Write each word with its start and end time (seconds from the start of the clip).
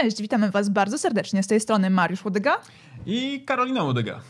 Cześć, 0.00 0.22
witamy 0.22 0.50
Was 0.50 0.68
bardzo 0.68 0.98
serdecznie. 0.98 1.42
Z 1.42 1.46
tej 1.46 1.60
strony 1.60 1.90
Mariusz 1.90 2.24
Łodyga 2.24 2.58
i 3.06 3.44
Karolina 3.46 3.82
Łodyga. 3.82 4.20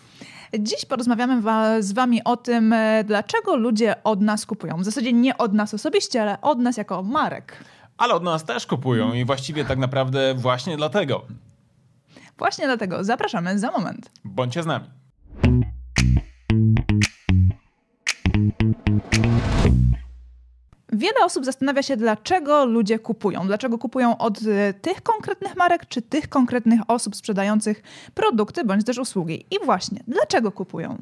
Dziś 0.59 0.85
porozmawiamy 0.85 1.43
z 1.83 1.93
Wami 1.93 2.25
o 2.25 2.37
tym, 2.37 2.73
e, 2.73 3.05
dlaczego 3.05 3.57
ludzie 3.57 3.95
od 4.05 4.21
nas 4.21 4.47
kupują. 4.47 4.77
W 4.77 4.85
zasadzie 4.85 5.13
nie 5.13 5.39
od 5.39 5.53
nas 5.53 5.75
osobiście, 5.75 6.23
ale 6.23 6.41
od 6.41 6.59
nas 6.59 6.77
jako 6.77 7.03
marek. 7.03 7.65
Ale 7.99 8.15
od 8.15 8.23
nas 8.23 8.45
też 8.45 8.67
kupują 8.67 9.13
i 9.13 9.25
właściwie 9.25 9.65
tak 9.65 9.79
naprawdę 9.79 10.35
właśnie 10.35 10.77
dlatego. 10.77 11.23
Właśnie 12.39 12.67
dlatego 12.67 13.05
zapraszamy 13.05 13.59
za 13.59 13.71
moment. 13.71 14.11
Bądźcie 14.25 14.63
z 14.63 14.67
nami. 14.67 14.87
Wiele 21.01 21.25
osób 21.25 21.45
zastanawia 21.45 21.83
się, 21.83 21.97
dlaczego 21.97 22.65
ludzie 22.65 22.99
kupują. 22.99 23.47
Dlaczego 23.47 23.79
kupują 23.79 24.19
od 24.19 24.39
e, 24.43 24.75
tych 24.75 25.03
konkretnych 25.03 25.57
marek, 25.57 25.87
czy 25.89 26.03
tych 26.03 26.29
konkretnych 26.29 26.81
osób 26.89 27.17
sprzedających 27.17 27.83
produkty 28.15 28.65
bądź 28.65 28.85
też 28.87 28.99
usługi. 28.99 29.47
I 29.51 29.65
właśnie, 29.65 30.01
dlaczego 30.09 30.53
kupują? 30.53 30.99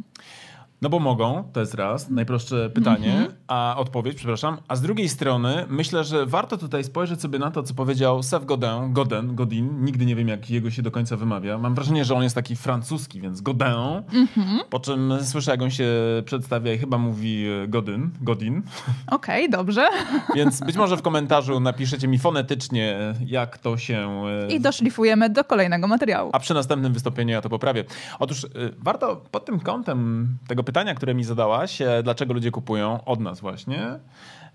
No 0.83 0.89
bo 0.89 0.99
mogą, 0.99 1.51
to 1.53 1.61
jest 1.61 1.75
raz, 1.75 2.11
najprostsze 2.11 2.71
pytanie, 2.71 3.13
mm 3.13 3.27
-hmm. 3.27 3.33
a 3.49 3.75
odpowiedź, 3.79 4.17
przepraszam. 4.17 4.57
A 4.69 4.77
z 4.77 4.81
drugiej 4.81 5.09
strony 5.09 5.65
myślę, 5.69 6.05
że 6.05 6.27
warto 6.27 6.57
tutaj 6.59 6.85
spojrzeć 6.85 7.21
sobie 7.21 7.39
na 7.39 7.51
to, 7.51 7.63
co 7.63 7.75
powiedział 7.75 8.23
Seth 8.23 8.47
Godin, 8.47 8.93
Godin, 8.93 9.35
Godin, 9.35 9.85
nigdy 9.85 10.07
nie 10.07 10.17
wiem 10.17 10.29
jak 10.29 10.51
jego 10.51 10.71
się 10.71 10.83
do 10.83 10.91
końca 10.91 11.17
wymawia. 11.17 11.59
Mam 11.59 11.75
wrażenie, 11.75 12.05
że 12.05 12.15
on 12.15 12.23
jest 12.23 12.35
taki 12.35 12.57
francuski, 12.57 13.21
więc 13.21 13.41
Godin, 13.41 13.67
mm 14.13 14.27
-hmm. 14.37 14.59
po 14.71 14.81
czym 14.81 15.13
słyszę 15.23 15.51
jak 15.51 15.63
on 15.63 15.71
się 15.71 15.89
przedstawia 16.25 16.73
i 16.73 16.79
chyba 16.79 16.99
mówi 16.99 17.47
e, 17.47 17.69
Godin, 17.69 18.11
Godin. 18.21 18.63
Okej, 19.11 19.47
okay, 19.47 19.59
dobrze. 19.59 19.89
Więc 20.37 20.61
być 20.61 20.77
może 20.77 20.97
w 20.97 21.03
komentarzu 21.03 21.61
napiszecie 21.61 22.09
mi 22.09 22.19
fonetycznie, 22.19 23.15
jak 23.27 23.59
to 23.59 23.77
się... 23.77 24.25
E, 24.48 24.53
I 24.53 24.61
doszlifujemy 24.61 25.31
do 25.31 25.45
kolejnego 25.45 25.89
materiału. 25.89 26.31
A 26.33 26.39
przy 26.39 26.55
następnym 26.55 26.92
wystąpieniu 26.92 27.33
ja 27.33 27.41
to 27.41 27.48
poprawię. 27.48 27.85
Otóż 28.19 28.45
e, 28.45 28.48
warto 28.79 29.17
pod 29.17 29.45
tym 29.45 29.61
kątem 29.61 30.29
tego 30.48 30.67
pytania, 30.69 30.94
które 30.94 31.14
mi 31.14 31.24
zadałaś, 31.24 31.83
e, 31.83 32.02
dlaczego 32.02 32.34
ludzie 32.34 32.50
kupują 32.50 33.05
od 33.05 33.20
nas 33.20 33.41
właśnie, 33.41 33.98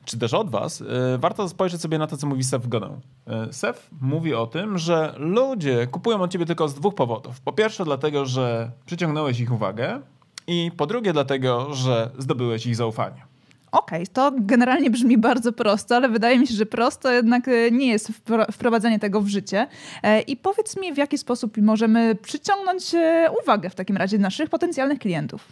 czy 0.06 0.17
też 0.17 0.33
od 0.33 0.50
was, 0.50 0.81
e, 0.81 1.17
warto 1.17 1.50
spojrzeć 1.50 1.81
sobie 1.81 1.97
na 1.97 2.08
to, 2.08 2.17
co 2.17 2.28
mówi 2.28 2.44
Seth 2.44 2.67
Godin. 2.67 3.00
E, 3.28 3.53
Seth 3.53 3.89
mówi 4.02 4.34
o 4.34 4.47
tym, 4.47 4.78
że 4.78 5.14
ludzie 5.17 5.88
kupują 5.88 6.22
od 6.22 6.31
ciebie 6.31 6.45
tylko 6.45 6.67
z 6.67 6.73
dwóch 6.73 6.95
powodów. 6.95 7.41
Po 7.41 7.53
pierwsze 7.53 7.86
dlatego, 7.86 8.25
że 8.25 8.72
przyciągnąłeś 8.86 9.39
ich 9.39 9.52
uwagę 9.52 10.02
i 10.47 10.72
po 10.78 10.86
drugie 10.86 11.14
dlatego, 11.14 11.73
że 11.73 12.09
zdobyłeś 12.17 12.66
ich 12.66 12.75
zaufanie. 12.75 13.33
Okej, 13.74 14.04
okay, 14.04 14.14
to 14.14 14.32
generalnie 14.36 14.90
brzmi 14.90 15.18
bardzo 15.18 15.54
prosto, 15.54 15.96
ale 15.96 16.10
wydaje 16.10 16.40
mi 16.40 16.48
się, 16.48 16.54
że 16.54 16.66
prosto 16.66 17.12
jednak 17.12 17.48
e, 17.48 17.72
nie 17.72 17.88
jest 17.88 18.12
wprowadzenie 18.52 19.00
tego 19.00 19.22
w 19.22 19.28
życie. 19.28 19.68
E, 20.04 20.22
I 20.22 20.38
powiedz 20.38 20.78
mi, 20.78 20.94
w 20.94 20.98
jaki 20.98 21.18
sposób 21.18 21.58
możemy 21.58 22.16
przyciągnąć 22.16 22.96
e, 22.96 23.30
uwagę 23.44 23.70
w 23.70 23.76
takim 23.76 23.98
razie 23.98 24.18
naszych 24.18 24.50
potencjalnych 24.50 25.00
klientów. 25.00 25.48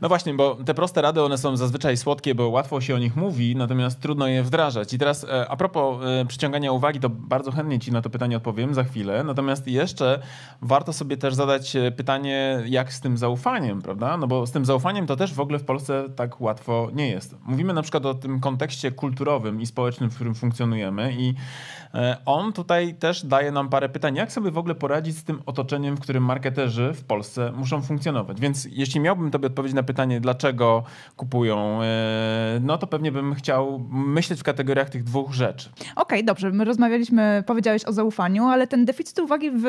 No 0.00 0.08
właśnie, 0.08 0.34
bo 0.34 0.54
te 0.54 0.74
proste 0.74 1.02
rady, 1.02 1.22
one 1.22 1.38
są 1.38 1.56
zazwyczaj 1.56 1.96
słodkie, 1.96 2.34
bo 2.34 2.48
łatwo 2.48 2.80
się 2.80 2.94
o 2.94 2.98
nich 2.98 3.16
mówi, 3.16 3.56
natomiast 3.56 4.00
trudno 4.00 4.26
je 4.26 4.42
wdrażać. 4.42 4.94
I 4.94 4.98
teraz 4.98 5.26
a 5.48 5.56
propos 5.56 5.98
przyciągania 6.28 6.72
uwagi, 6.72 7.00
to 7.00 7.08
bardzo 7.10 7.52
chętnie 7.52 7.78
ci 7.78 7.92
na 7.92 8.02
to 8.02 8.10
pytanie 8.10 8.36
odpowiem 8.36 8.74
za 8.74 8.84
chwilę. 8.84 9.24
Natomiast 9.24 9.66
jeszcze 9.66 10.22
warto 10.62 10.92
sobie 10.92 11.16
też 11.16 11.34
zadać 11.34 11.76
pytanie, 11.96 12.62
jak 12.66 12.92
z 12.92 13.00
tym 13.00 13.16
zaufaniem, 13.16 13.82
prawda? 13.82 14.16
No 14.16 14.26
bo 14.26 14.46
z 14.46 14.52
tym 14.52 14.64
zaufaniem 14.64 15.06
to 15.06 15.16
też 15.16 15.34
w 15.34 15.40
ogóle 15.40 15.58
w 15.58 15.64
Polsce 15.64 16.04
tak 16.16 16.40
łatwo 16.40 16.88
nie 16.92 17.10
jest 17.10 17.34
mówimy 17.58 17.74
na 17.74 17.82
przykład 17.82 18.06
o 18.06 18.14
tym 18.14 18.40
kontekście 18.40 18.92
kulturowym 18.92 19.60
i 19.60 19.66
społecznym, 19.66 20.10
w 20.10 20.14
którym 20.14 20.34
funkcjonujemy 20.34 21.14
i 21.18 21.34
on 22.26 22.52
tutaj 22.52 22.94
też 22.94 23.26
daje 23.26 23.52
nam 23.52 23.68
parę 23.68 23.88
pytań, 23.88 24.16
jak 24.16 24.32
sobie 24.32 24.50
w 24.50 24.58
ogóle 24.58 24.74
poradzić 24.74 25.16
z 25.16 25.24
tym 25.24 25.42
otoczeniem, 25.46 25.96
w 25.96 26.00
którym 26.00 26.24
marketerzy 26.24 26.92
w 26.94 27.04
Polsce 27.04 27.52
muszą 27.52 27.82
funkcjonować. 27.82 28.40
Więc 28.40 28.68
jeśli 28.70 29.00
miałbym 29.00 29.30
tobie 29.30 29.46
odpowiedzieć 29.46 29.74
na 29.74 29.82
pytanie, 29.82 30.20
dlaczego 30.20 30.82
kupują, 31.16 31.82
e, 31.82 32.60
no 32.60 32.78
to 32.78 32.86
pewnie 32.86 33.12
bym 33.12 33.34
chciał 33.34 33.88
myśleć 33.90 34.40
w 34.40 34.42
kategoriach 34.42 34.90
tych 34.90 35.04
dwóch 35.04 35.32
rzeczy. 35.32 35.68
Okej, 35.80 35.92
okay, 35.96 36.22
dobrze. 36.22 36.50
My 36.50 36.64
rozmawialiśmy, 36.64 37.44
powiedziałeś 37.46 37.84
o 37.84 37.92
zaufaniu, 37.92 38.44
ale 38.44 38.66
ten 38.66 38.84
deficyt 38.84 39.18
uwagi 39.18 39.50
w 39.50 39.64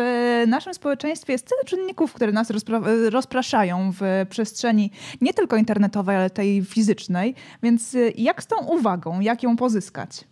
naszym 0.48 0.74
społeczeństwie 0.74 1.34
jest 1.34 1.48
tyle 1.50 1.64
czynników, 1.66 2.14
które 2.14 2.32
nas 2.32 2.50
rozpra 2.50 2.82
rozpraszają 3.10 3.92
w 3.92 4.26
przestrzeni 4.30 4.92
nie 5.22 5.34
tylko 5.34 5.56
internetowej, 5.56 6.16
ale 6.16 6.30
tej 6.30 6.66
fizycznej. 6.66 7.36
Więc 7.64 7.96
y, 7.96 8.14
jak 8.18 8.44
z 8.44 8.48
tą 8.48 8.66
uwagą, 8.66 9.20
jak 9.20 9.44
ją 9.44 9.58
pozyskać? 9.58 10.24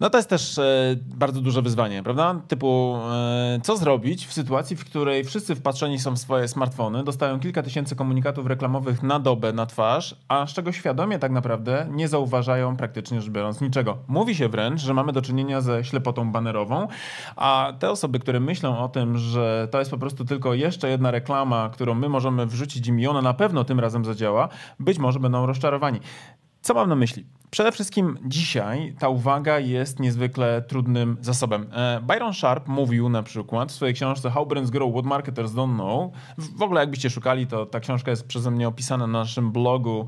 No 0.00 0.10
to 0.10 0.18
jest 0.18 0.30
też 0.30 0.58
e, 0.58 0.96
bardzo 1.06 1.40
duże 1.40 1.62
wyzwanie, 1.62 2.02
prawda? 2.02 2.40
Typu, 2.48 2.96
e, 3.12 3.60
co 3.62 3.76
zrobić 3.76 4.26
w 4.26 4.32
sytuacji, 4.32 4.76
w 4.76 4.84
której 4.84 5.24
wszyscy 5.24 5.54
wpatrzeni 5.54 5.98
są 5.98 6.16
w 6.16 6.18
swoje 6.18 6.48
smartfony, 6.48 7.04
dostają 7.04 7.40
kilka 7.40 7.62
tysięcy 7.62 7.96
komunikatów 7.96 8.46
reklamowych 8.46 9.02
na 9.02 9.20
dobę, 9.20 9.52
na 9.52 9.66
twarz, 9.66 10.16
a 10.28 10.46
z 10.46 10.52
czego 10.52 10.72
świadomie 10.72 11.18
tak 11.18 11.32
naprawdę 11.32 11.86
nie 11.90 12.08
zauważają 12.08 12.76
praktycznie 12.76 13.20
rzecz 13.20 13.30
biorąc 13.30 13.60
niczego. 13.60 13.98
Mówi 14.08 14.34
się 14.34 14.48
wręcz, 14.48 14.80
że 14.80 14.94
mamy 14.94 15.12
do 15.12 15.22
czynienia 15.22 15.60
ze 15.60 15.84
ślepotą 15.84 16.32
banerową, 16.32 16.88
a 17.36 17.72
te 17.78 17.90
osoby, 17.90 18.18
które 18.18 18.40
myślą 18.40 18.78
o 18.78 18.88
tym, 18.88 19.18
że 19.18 19.68
to 19.70 19.78
jest 19.78 19.90
po 19.90 19.98
prostu 19.98 20.24
tylko 20.24 20.54
jeszcze 20.54 20.88
jedna 20.88 21.10
reklama, 21.10 21.70
którą 21.72 21.94
my 21.94 22.08
możemy 22.08 22.46
wrzucić 22.46 22.88
im 22.88 23.00
i 23.00 23.06
ona 23.06 23.22
na 23.22 23.34
pewno 23.34 23.64
tym 23.64 23.80
razem 23.80 24.04
zadziała, 24.04 24.48
być 24.80 24.98
może 24.98 25.20
będą 25.20 25.46
rozczarowani. 25.46 26.00
Co 26.66 26.74
mam 26.74 26.88
na 26.88 26.96
myśli? 26.96 27.26
Przede 27.50 27.72
wszystkim 27.72 28.18
dzisiaj 28.24 28.96
ta 28.98 29.08
uwaga 29.08 29.58
jest 29.58 30.00
niezwykle 30.00 30.62
trudnym 30.62 31.16
zasobem. 31.20 31.66
E, 31.72 32.00
Byron 32.02 32.34
Sharp 32.34 32.68
mówił 32.68 33.08
na 33.08 33.22
przykład 33.22 33.72
w 33.72 33.74
swojej 33.74 33.94
książce 33.94 34.30
How 34.30 34.46
Brands 34.46 34.70
Grow, 34.70 34.92
What 34.92 35.04
Marketers 35.04 35.52
Don't 35.52 35.74
Know. 35.74 36.12
W 36.38 36.62
ogóle 36.62 36.80
jakbyście 36.80 37.10
szukali, 37.10 37.46
to 37.46 37.66
ta 37.66 37.80
książka 37.80 38.10
jest 38.10 38.26
przeze 38.26 38.50
mnie 38.50 38.68
opisana 38.68 39.06
na 39.06 39.18
naszym 39.18 39.52
blogu 39.52 40.06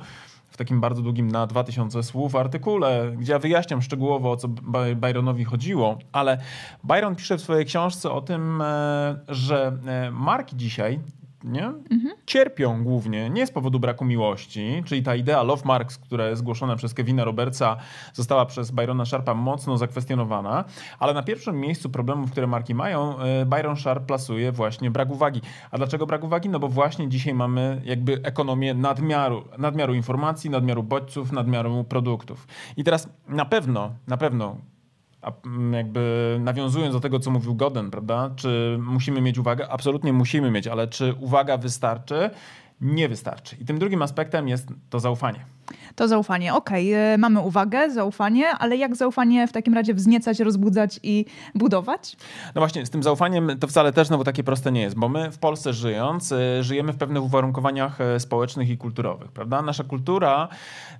w 0.48 0.56
takim 0.56 0.80
bardzo 0.80 1.02
długim 1.02 1.30
na 1.30 1.46
2000 1.46 2.02
słów 2.02 2.36
artykule, 2.36 3.12
gdzie 3.18 3.32
ja 3.32 3.38
wyjaśniam 3.38 3.82
szczegółowo 3.82 4.30
o 4.30 4.36
co 4.36 4.48
Byronowi 4.96 5.44
chodziło, 5.44 5.98
ale 6.12 6.38
Byron 6.84 7.16
pisze 7.16 7.36
w 7.36 7.40
swojej 7.40 7.66
książce 7.66 8.10
o 8.10 8.20
tym, 8.20 8.62
e, 8.62 9.16
że 9.28 9.78
e, 9.86 10.10
marki 10.10 10.56
dzisiaj 10.56 11.00
nie? 11.44 11.66
Mhm. 11.66 12.14
cierpią 12.26 12.84
głównie 12.84 13.30
nie 13.30 13.46
z 13.46 13.50
powodu 13.50 13.80
braku 13.80 14.04
miłości, 14.04 14.82
czyli 14.86 15.02
ta 15.02 15.14
idea 15.14 15.42
Love 15.42 15.62
Marks, 15.64 15.98
która 15.98 16.28
jest 16.28 16.38
zgłoszona 16.40 16.76
przez 16.76 16.94
Kevina 16.94 17.24
Robertsa, 17.24 17.76
została 18.12 18.46
przez 18.46 18.70
Byrona 18.70 19.04
Sharpa 19.04 19.34
mocno 19.34 19.78
zakwestionowana, 19.78 20.64
ale 20.98 21.14
na 21.14 21.22
pierwszym 21.22 21.60
miejscu 21.60 21.90
problemów, 21.90 22.30
które 22.30 22.46
marki 22.46 22.74
mają, 22.74 23.18
e, 23.18 23.46
Byron 23.46 23.76
Sharp 23.76 24.06
plasuje 24.06 24.52
właśnie 24.52 24.90
brak 24.90 25.10
uwagi. 25.10 25.40
A 25.70 25.78
dlaczego 25.78 26.06
brak 26.06 26.24
uwagi? 26.24 26.48
No 26.48 26.58
bo 26.58 26.68
właśnie 26.68 27.08
dzisiaj 27.08 27.34
mamy 27.34 27.82
jakby 27.84 28.20
ekonomię 28.22 28.74
nadmiaru, 28.74 29.44
nadmiaru 29.58 29.94
informacji, 29.94 30.50
nadmiaru 30.50 30.82
bodźców, 30.82 31.32
nadmiaru 31.32 31.84
produktów. 31.84 32.46
I 32.76 32.84
teraz 32.84 33.08
na 33.28 33.44
pewno, 33.44 33.94
na 34.06 34.16
pewno 34.16 34.56
a 35.28 35.46
mm, 35.46 35.72
jakby 35.72 36.36
nawiązując 36.40 36.94
do 36.94 37.00
tego, 37.00 37.20
co 37.20 37.30
mówił 37.30 37.54
Godden, 37.54 37.90
prawda? 37.90 38.30
Czy 38.36 38.78
musimy 38.82 39.20
mieć 39.20 39.38
uwagę? 39.38 39.68
Absolutnie 39.68 40.12
musimy 40.12 40.50
mieć, 40.50 40.66
ale 40.66 40.88
czy 40.88 41.14
uwaga 41.20 41.56
wystarczy? 41.56 42.30
Nie 42.80 43.08
wystarczy. 43.08 43.56
I 43.60 43.64
tym 43.64 43.78
drugim 43.78 44.02
aspektem 44.02 44.48
jest 44.48 44.68
to 44.90 45.00
zaufanie. 45.00 45.46
To 45.98 46.08
zaufanie. 46.08 46.54
Okej, 46.54 46.94
okay, 46.94 47.14
e, 47.14 47.18
mamy 47.18 47.40
uwagę, 47.40 47.90
zaufanie, 47.90 48.48
ale 48.48 48.76
jak 48.76 48.96
zaufanie 48.96 49.46
w 49.46 49.52
takim 49.52 49.74
razie 49.74 49.94
wzniecać, 49.94 50.40
rozbudzać 50.40 51.00
i 51.02 51.24
budować? 51.54 52.16
No 52.54 52.60
właśnie, 52.60 52.86
z 52.86 52.90
tym 52.90 53.02
zaufaniem 53.02 53.58
to 53.60 53.66
wcale 53.66 53.92
też 53.92 54.08
znowu 54.08 54.24
takie 54.24 54.44
proste 54.44 54.72
nie 54.72 54.80
jest, 54.80 54.96
bo 54.96 55.08
my 55.08 55.30
w 55.32 55.38
Polsce 55.38 55.72
żyjąc, 55.72 56.32
e, 56.32 56.62
żyjemy 56.62 56.92
w 56.92 56.96
pewnych 56.96 57.22
uwarunkowaniach 57.22 58.00
e, 58.00 58.20
społecznych 58.20 58.70
i 58.70 58.78
kulturowych, 58.78 59.32
prawda? 59.32 59.62
Nasza 59.62 59.84
kultura 59.84 60.48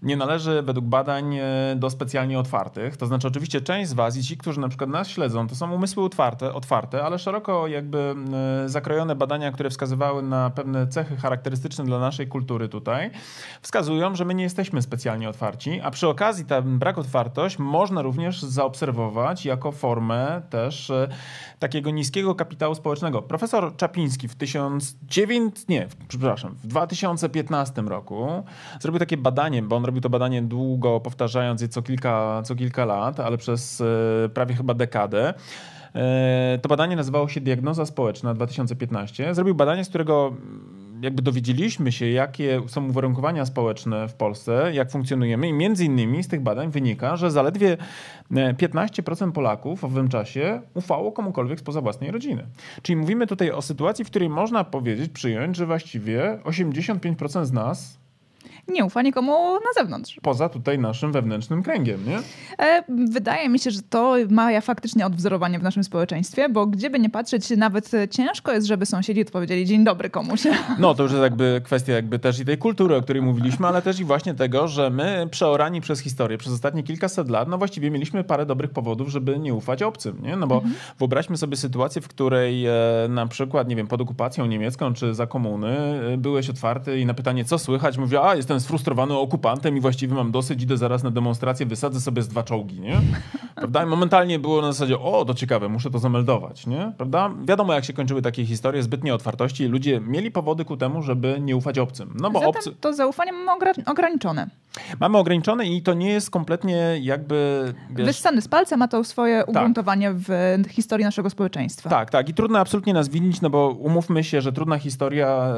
nie 0.02 0.16
należy 0.16 0.62
według 0.62 0.86
badań 0.86 1.38
do 1.76 1.90
specjalnie 1.90 2.38
otwartych. 2.38 2.96
To 2.96 3.06
znaczy, 3.06 3.28
oczywiście 3.28 3.60
część 3.60 3.90
z 3.90 3.92
Was 3.92 4.16
i 4.16 4.22
ci, 4.22 4.36
którzy 4.36 4.60
na 4.60 4.68
przykład 4.68 4.90
nas 4.90 5.08
śledzą, 5.08 5.46
to 5.46 5.54
są 5.54 5.72
umysły 5.72 6.04
otwarte, 6.04 6.54
otwarte 6.54 7.04
ale 7.04 7.18
szeroko 7.18 7.66
jakby 7.66 8.14
zakrojone 8.66 9.14
badania, 9.14 9.52
które 9.52 9.70
wskazywały 9.70 10.22
na 10.22 10.50
pewne 10.50 10.86
cechy 10.86 11.16
charakterystyczne 11.16 11.84
dla 11.84 11.98
naszej 11.98 12.26
kultury 12.28 12.68
tutaj, 12.68 13.10
wskazują, 13.62 14.14
że 14.14 14.24
my 14.24 14.34
nie 14.34 14.44
jesteśmy 14.44 14.82
specjalnie 14.88 15.28
otwarci, 15.28 15.80
a 15.80 15.90
przy 15.90 16.08
okazji 16.08 16.44
ten 16.44 16.78
brak 16.78 16.98
otwartość 16.98 17.58
można 17.58 18.02
również 18.02 18.42
zaobserwować 18.42 19.44
jako 19.44 19.72
formę 19.72 20.42
też 20.50 20.90
e, 20.90 21.08
takiego 21.58 21.90
niskiego 21.90 22.34
kapitału 22.34 22.74
społecznego. 22.74 23.22
Profesor 23.22 23.76
Czapliński 23.76 24.28
w 24.28 24.34
1900, 24.34 25.68
nie, 25.68 25.88
przepraszam, 26.08 26.54
w 26.54 26.66
2015 26.66 27.82
roku 27.82 28.44
zrobił 28.80 28.98
takie 28.98 29.16
badanie, 29.16 29.62
bo 29.62 29.76
on 29.76 29.84
robił 29.84 30.00
to 30.00 30.10
badanie 30.10 30.42
długo, 30.42 31.00
powtarzając 31.00 31.62
je 31.62 31.68
co 31.68 31.82
kilka, 31.82 32.42
co 32.44 32.54
kilka 32.54 32.84
lat, 32.84 33.20
ale 33.20 33.38
przez 33.38 33.80
e, 33.80 34.28
prawie 34.28 34.54
chyba 34.54 34.74
dekadę 34.74 35.34
to 36.62 36.68
badanie 36.68 36.96
nazywało 36.96 37.28
się 37.28 37.40
Diagnoza 37.40 37.86
Społeczna 37.86 38.34
2015. 38.34 39.34
Zrobił 39.34 39.54
badanie, 39.54 39.84
z 39.84 39.88
którego 39.88 40.32
jakby 41.00 41.22
dowiedzieliśmy 41.22 41.92
się, 41.92 42.06
jakie 42.06 42.60
są 42.66 42.88
uwarunkowania 42.88 43.46
społeczne 43.46 44.08
w 44.08 44.14
Polsce, 44.14 44.70
jak 44.74 44.90
funkcjonujemy 44.90 45.48
i 45.48 45.52
między 45.52 45.84
innymi 45.84 46.22
z 46.22 46.28
tych 46.28 46.40
badań 46.40 46.70
wynika, 46.70 47.16
że 47.16 47.30
zaledwie 47.30 47.76
15% 48.32 49.28
e, 49.28 49.32
Polaków 49.32 49.80
w 49.80 49.84
owym 49.84 50.08
czasie 50.08 50.60
ufało 50.74 51.12
komukolwiek 51.12 51.60
spoza 51.60 51.80
własnej 51.80 52.10
rodziny. 52.10 52.46
Czyli 52.82 52.96
mówimy 52.96 53.26
tutaj 53.26 53.50
o 53.50 53.62
sytuacji, 53.62 54.04
w 54.04 54.10
której 54.10 54.28
można 54.28 54.64
powiedzieć, 54.64 55.12
przyjąć, 55.12 55.56
że 55.56 55.66
właściwie 55.66 56.38
85% 56.44 57.44
z 57.44 57.52
nas 57.52 57.98
nie 58.68 58.84
ufa 58.84 59.02
nikomu 59.02 59.54
na 59.54 59.82
zewnątrz. 59.82 60.16
Poza 60.22 60.48
tutaj 60.48 60.78
naszym 60.78 61.12
wewnętrznym 61.12 61.62
kręgiem, 61.62 62.00
nie? 62.06 62.18
E, 62.66 62.84
wydaje 63.08 63.48
mi 63.48 63.58
się, 63.58 63.70
że 63.70 63.82
to 63.90 64.14
ma 64.30 64.60
faktycznie 64.60 65.06
odwzorowanie 65.06 65.58
w 65.58 65.62
naszym 65.62 65.84
społeczeństwie, 65.84 66.48
bo 66.48 66.66
gdzieby 66.66 66.98
nie 66.98 67.10
patrzeć, 67.10 67.50
nawet 67.50 67.90
ciężko 68.10 68.52
jest, 68.52 68.66
żeby 68.66 68.86
sąsiedzi 68.86 69.20
odpowiedzieli 69.20 69.66
dzień 69.66 69.84
dobry 69.84 70.10
komuś. 70.10 70.40
No 70.78 70.94
to 70.94 71.02
już 71.02 71.12
jest 71.12 71.22
jakby 71.22 71.60
kwestia 71.64 71.92
jakby 71.92 72.18
też 72.18 72.38
i 72.38 72.44
tej 72.44 72.58
kultury, 72.58 72.96
o 72.96 73.02
której 73.02 73.22
mówiliśmy, 73.22 73.66
ale 73.66 73.82
też 73.82 74.00
i 74.00 74.04
właśnie 74.04 74.34
tego, 74.34 74.68
że 74.68 74.90
my 74.90 75.28
przeorani 75.30 75.80
przez 75.80 76.00
historię, 76.00 76.38
przez 76.38 76.52
ostatnie 76.52 76.82
kilkaset 76.82 77.30
lat, 77.30 77.48
no 77.48 77.58
właściwie 77.58 77.90
mieliśmy 77.90 78.24
parę 78.24 78.46
dobrych 78.46 78.70
powodów, 78.70 79.08
żeby 79.08 79.38
nie 79.38 79.54
ufać 79.54 79.82
obcym, 79.82 80.22
nie? 80.22 80.36
No 80.36 80.46
bo 80.46 80.54
mhm. 80.54 80.74
wyobraźmy 80.98 81.36
sobie 81.36 81.56
sytuację, 81.56 82.02
w 82.02 82.08
której 82.08 82.66
e, 82.66 82.72
na 83.08 83.26
przykład, 83.26 83.68
nie 83.68 83.76
wiem, 83.76 83.86
pod 83.86 84.00
okupacją 84.00 84.46
niemiecką 84.46 84.94
czy 84.94 85.14
za 85.14 85.26
komuny 85.26 85.68
e, 85.68 86.16
byłeś 86.16 86.50
otwarty 86.50 87.00
i 87.00 87.06
na 87.06 87.14
pytanie, 87.14 87.44
co 87.44 87.58
słychać, 87.58 87.98
mówię, 87.98 88.22
a 88.22 88.34
jestem 88.34 88.57
sfrustrowany 88.60 89.14
okupantem 89.14 89.76
i 89.76 89.80
właściwie 89.80 90.14
mam 90.14 90.32
dosyć, 90.32 90.62
idę 90.62 90.76
zaraz 90.76 91.02
na 91.02 91.10
demonstrację, 91.10 91.66
wysadzę 91.66 92.00
sobie 92.00 92.22
z 92.22 92.28
dwa 92.28 92.42
czołgi, 92.42 92.80
nie? 92.80 93.00
Prawda? 93.58 93.84
I 93.84 93.86
momentalnie 93.86 94.38
było 94.38 94.62
na 94.62 94.72
zasadzie, 94.72 94.98
o, 94.98 95.24
to 95.24 95.34
ciekawe, 95.34 95.68
muszę 95.68 95.90
to 95.90 95.98
zameldować, 95.98 96.66
nie? 96.66 96.92
Prawda? 96.96 97.30
Wiadomo, 97.44 97.72
jak 97.74 97.84
się 97.84 97.92
kończyły 97.92 98.22
takie 98.22 98.46
historie, 98.46 98.82
zbytnie 98.82 99.14
otwartości 99.14 99.64
ludzie 99.66 100.00
mieli 100.00 100.30
powody 100.30 100.64
ku 100.64 100.76
temu, 100.76 101.02
żeby 101.02 101.38
nie 101.40 101.56
ufać 101.56 101.78
obcym. 101.78 102.16
No 102.20 102.30
bo 102.30 102.38
Zatem 102.38 102.54
obcy... 102.56 102.72
to 102.80 102.92
zaufanie 102.92 103.32
mamy 103.32 103.72
ograniczone. 103.86 104.50
Mamy 105.00 105.18
ograniczone 105.18 105.66
i 105.66 105.82
to 105.82 105.94
nie 105.94 106.10
jest 106.10 106.30
kompletnie 106.30 106.98
jakby... 107.00 107.74
Wiesz... 107.90 108.06
Wyssany 108.06 108.42
z 108.42 108.48
palca 108.48 108.76
ma 108.76 108.88
to 108.88 109.04
swoje 109.04 109.38
tak. 109.38 109.48
ugruntowanie 109.48 110.08
tak. 110.08 110.18
w 110.18 110.66
historii 110.70 111.04
naszego 111.04 111.30
społeczeństwa. 111.30 111.90
Tak, 111.90 112.10
tak. 112.10 112.28
I 112.28 112.34
trudno 112.34 112.58
absolutnie 112.58 112.94
nas 112.94 113.08
winić, 113.08 113.40
no 113.40 113.50
bo 113.50 113.68
umówmy 113.68 114.24
się, 114.24 114.40
że 114.40 114.52
trudna 114.52 114.78
historia 114.78 115.54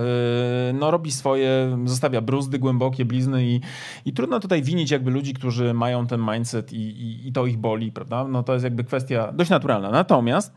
yy, 0.66 0.72
no, 0.72 0.90
robi 0.90 1.12
swoje, 1.12 1.78
zostawia 1.84 2.20
bruzdy 2.20 2.58
głębokie, 2.58 3.04
blizny 3.04 3.44
i, 3.44 3.60
i 4.04 4.12
trudno 4.12 4.40
tutaj 4.40 4.62
winić 4.62 4.90
jakby 4.90 5.10
ludzi, 5.10 5.34
którzy 5.34 5.74
mają 5.74 6.06
ten 6.06 6.20
mindset 6.32 6.72
i, 6.72 6.76
i, 6.76 7.28
i 7.28 7.32
to 7.32 7.46
ich 7.46 7.58
boli, 7.58 7.89
prawda? 7.90 8.24
No 8.24 8.42
to 8.42 8.52
jest 8.52 8.64
jakby 8.64 8.84
kwestia 8.84 9.32
dość 9.32 9.50
naturalna. 9.50 9.90
Natomiast 9.90 10.54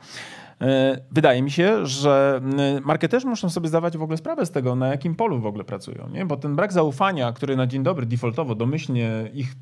E, 0.62 0.98
wydaje 1.12 1.42
mi 1.42 1.52
się, 1.52 1.86
że 1.86 2.42
marketerzy 2.84 3.28
muszą 3.28 3.50
sobie 3.50 3.68
zdawać 3.68 3.98
w 3.98 4.02
ogóle 4.02 4.18
sprawę 4.18 4.46
z 4.46 4.52
tego, 4.52 4.76
na 4.76 4.88
jakim 4.88 5.16
polu 5.16 5.40
w 5.40 5.46
ogóle 5.46 5.64
pracują. 5.64 6.10
Nie? 6.10 6.26
Bo 6.26 6.38
ten 6.38 6.56
brak 6.56 6.74
zaufania, 6.74 7.32
który 7.32 7.56
na 7.56 7.68
dzień 7.68 7.84
dobry 7.84 8.06
defaultowo 8.06 8.56
domyślnie 8.56 9.30
ich 9.34 9.56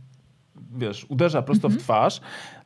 wiesz, 0.75 1.05
uderza 1.09 1.41
prosto 1.41 1.69
w 1.69 1.71
mhm. 1.71 1.83
twarz, 1.83 2.21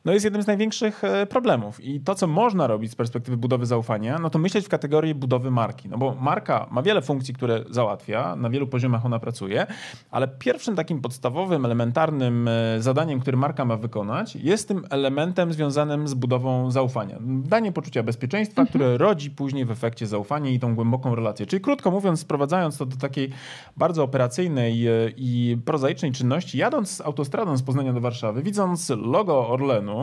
no 0.06 0.12
jest 0.12 0.24
jednym 0.24 0.42
z 0.42 0.46
największych 0.46 1.04
e, 1.04 1.26
problemów. 1.26 1.84
I 1.84 2.00
to, 2.00 2.14
co 2.14 2.26
można 2.26 2.66
robić 2.66 2.92
z 2.92 2.94
perspektywy 2.94 3.36
budowy 3.36 3.66
zaufania, 3.66 4.18
no 4.18 4.30
to 4.30 4.38
myśleć 4.38 4.66
w 4.66 4.68
kategorii 4.68 5.14
budowy 5.14 5.50
marki. 5.50 5.88
No 5.88 5.98
bo 5.98 6.14
marka 6.20 6.66
ma 6.70 6.82
wiele 6.82 7.02
funkcji, 7.02 7.34
które 7.34 7.64
załatwia, 7.70 8.36
na 8.36 8.50
wielu 8.50 8.66
poziomach 8.66 9.06
ona 9.06 9.18
pracuje, 9.18 9.66
ale 10.10 10.28
pierwszym 10.28 10.76
takim 10.76 11.00
podstawowym, 11.00 11.64
elementarnym 11.64 12.48
e, 12.48 12.82
zadaniem, 12.82 13.20
który 13.20 13.36
marka 13.36 13.64
ma 13.64 13.76
wykonać, 13.76 14.36
jest 14.36 14.68
tym 14.68 14.84
elementem 14.90 15.52
związanym 15.52 16.08
z 16.08 16.14
budową 16.14 16.70
zaufania. 16.70 17.16
Danie 17.44 17.72
poczucia 17.72 18.02
bezpieczeństwa, 18.02 18.62
mhm. 18.62 18.68
które 18.68 18.98
rodzi 18.98 19.30
później 19.30 19.64
w 19.64 19.70
efekcie 19.70 20.06
zaufanie 20.06 20.52
i 20.52 20.60
tą 20.60 20.74
głęboką 20.74 21.14
relację. 21.14 21.46
Czyli 21.46 21.62
krótko 21.62 21.90
mówiąc, 21.90 22.20
sprowadzając 22.20 22.78
to 22.78 22.86
do 22.86 22.96
takiej 22.96 23.30
bardzo 23.76 24.02
operacyjnej 24.02 24.86
e, 24.86 24.92
i 25.16 25.58
prozaicznej 25.64 26.12
czynności, 26.12 26.58
jadąc 26.58 27.00
autostradą 27.00 27.56
z 27.56 27.62
Poznania 27.62 27.92
do 27.92 28.00
Warszawy, 28.00 28.42
widząc 28.42 28.90
logo 28.96 29.48
Orlenu, 29.48 29.95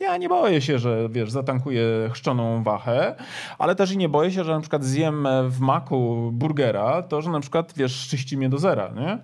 ja 0.00 0.16
nie 0.16 0.28
boję 0.28 0.60
się, 0.60 0.78
że 0.78 1.08
wiesz, 1.10 1.30
zatankuję 1.30 1.84
chrzczoną 2.12 2.62
wachę, 2.62 3.14
ale 3.58 3.74
też 3.74 3.92
i 3.92 3.98
nie 3.98 4.08
boję 4.08 4.32
się, 4.32 4.44
że 4.44 4.52
na 4.52 4.60
przykład 4.60 4.84
zjem 4.84 5.28
w 5.48 5.60
maku 5.60 6.30
burgera, 6.32 7.02
to 7.02 7.22
że 7.22 7.30
na 7.30 7.40
przykład 7.40 7.72
wiesz, 7.76 7.92
szczyści 7.92 8.36
mnie 8.36 8.48
do 8.48 8.58
zera, 8.58 8.90
nie? 8.96 9.18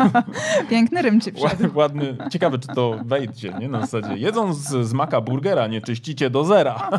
Piękny 0.70 1.02
rym 1.02 1.20
ci 1.20 1.32
wszedł. 1.32 1.78
Ładny, 1.78 2.16
ciekawe 2.30 2.58
czy 2.58 2.68
to 2.68 2.98
wejdzie, 3.04 3.54
nie? 3.60 3.68
Na 3.68 3.80
zasadzie 3.80 4.16
jedząc 4.16 4.56
z, 4.56 4.86
z 4.86 4.92
maka 4.92 5.20
burgera 5.20 5.66
nie 5.66 5.80
czyścicie 5.80 6.30
do 6.30 6.44
zera. 6.44 6.90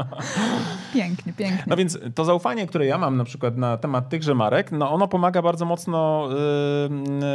pięknie, 0.94 1.32
pięknie. 1.32 1.64
No 1.66 1.76
więc 1.76 1.98
to 2.14 2.24
zaufanie, 2.24 2.66
które 2.66 2.86
ja 2.86 2.98
mam 2.98 3.16
na 3.16 3.24
przykład 3.24 3.56
na 3.56 3.76
temat 3.76 4.08
tychże 4.08 4.34
marek, 4.34 4.72
no 4.72 4.90
ono 4.90 5.08
pomaga 5.08 5.42
bardzo 5.42 5.64
mocno 5.64 6.28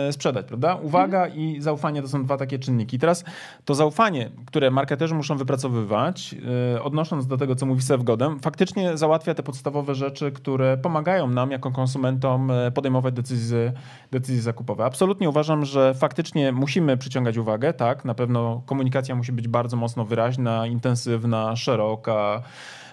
yy, 0.05 0.13
sprzedać, 0.13 0.45
prawda? 0.45 0.75
Uwaga 0.75 1.25
mhm. 1.25 1.41
i 1.41 1.61
zaufanie 1.61 2.01
to 2.01 2.07
są 2.07 2.23
dwa 2.23 2.37
takie 2.37 2.59
czynniki. 2.59 2.99
Teraz 2.99 3.23
to 3.65 3.75
zaufanie, 3.75 4.29
które 4.45 4.68
marketerzy 4.71 5.15
muszą 5.15 5.37
wypracowywać, 5.37 6.33
yy, 6.73 6.83
odnosząc 6.83 7.27
do 7.27 7.37
tego, 7.37 7.55
co 7.55 7.65
mówi 7.65 7.81
Seth 7.81 8.03
Godem, 8.03 8.39
faktycznie 8.39 8.97
załatwia 8.97 9.33
te 9.33 9.43
podstawowe 9.43 9.95
rzeczy, 9.95 10.31
które 10.31 10.77
pomagają 10.77 11.27
nam 11.27 11.51
jako 11.51 11.71
konsumentom 11.71 12.49
yy, 12.49 12.71
podejmować 12.71 13.13
decyzje, 13.13 13.73
decyzje 14.11 14.41
zakupowe. 14.41 14.85
Absolutnie 14.85 15.29
uważam, 15.29 15.65
że 15.65 15.93
faktycznie 15.93 16.51
musimy 16.51 16.97
przyciągać 16.97 17.37
uwagę, 17.37 17.73
tak, 17.73 18.05
na 18.05 18.13
pewno 18.13 18.61
komunikacja 18.65 19.15
musi 19.15 19.31
być 19.31 19.47
bardzo 19.47 19.77
mocno 19.77 20.05
wyraźna, 20.05 20.67
intensywna, 20.67 21.55
szeroka, 21.55 22.41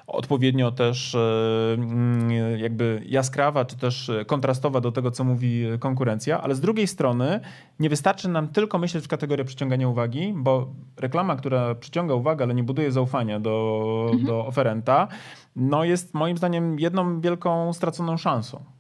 odpowiednio 0.07 0.73
też 0.73 1.15
e, 1.15 1.19
mm, 1.75 2.31
jakby 2.59 3.03
jaskrawa, 3.07 3.65
czy 3.65 3.77
też 3.77 4.11
kontrastowa 4.27 4.81
do 4.81 4.93
tego, 4.93 5.11
co 5.11 5.25
mówi 5.25 5.65
konkurencja, 5.81 6.43
ale 6.43 6.55
z 6.55 6.61
drugiej 6.61 6.87
strony 6.87 7.41
nie 7.81 7.89
wystarczy 7.89 8.29
nam 8.29 8.49
tylko 8.49 8.79
myśleć 8.79 9.05
w 9.05 9.09
kategorię 9.09 9.45
przyciągania 9.45 9.89
uwagi, 9.89 10.35
bo 10.37 10.73
reklama, 10.97 11.37
która 11.37 11.75
przyciąga 11.75 12.15
uwagę, 12.15 12.45
ale 12.45 12.55
nie 12.55 12.65
buduje 12.65 12.93
zaufania 12.93 13.41
do, 13.41 14.07
mhm. 14.07 14.25
do 14.25 14.47
oferenta, 14.47 15.09
no 15.57 15.85
jest 15.85 16.15
moim 16.15 16.37
zdaniem 16.37 16.81
jedną 16.81 17.21
wielką 17.21 17.73
straconą 17.73 18.17
szansą. 18.17 18.76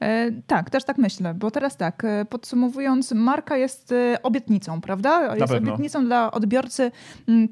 E, 0.00 0.30
tak, 0.46 0.70
też 0.70 0.84
tak 0.84 0.98
myślę, 0.98 1.34
bo 1.34 1.50
teraz 1.50 1.76
tak, 1.76 2.04
e, 2.04 2.24
podsumowując, 2.24 3.12
marka 3.12 3.56
jest 3.56 3.92
e, 3.92 4.22
obietnicą, 4.22 4.80
prawda? 4.80 5.36
Jest 5.36 5.52
obietnicą 5.52 6.04
dla 6.04 6.30
odbiorcy 6.30 6.90